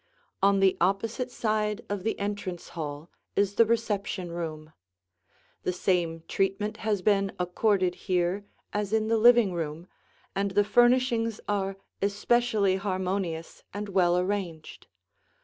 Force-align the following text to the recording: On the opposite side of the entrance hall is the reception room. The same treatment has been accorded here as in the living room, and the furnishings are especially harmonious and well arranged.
On 0.41 0.61
the 0.61 0.77
opposite 0.81 1.29
side 1.29 1.85
of 1.87 2.01
the 2.01 2.17
entrance 2.17 2.69
hall 2.69 3.11
is 3.35 3.53
the 3.53 3.67
reception 3.67 4.31
room. 4.31 4.73
The 5.61 5.71
same 5.73 6.23
treatment 6.27 6.77
has 6.77 7.03
been 7.03 7.31
accorded 7.39 7.93
here 7.93 8.43
as 8.73 8.93
in 8.93 9.09
the 9.09 9.17
living 9.19 9.53
room, 9.53 9.87
and 10.35 10.49
the 10.49 10.63
furnishings 10.65 11.39
are 11.47 11.75
especially 12.01 12.77
harmonious 12.77 13.63
and 13.75 13.89
well 13.89 14.17
arranged. 14.17 14.87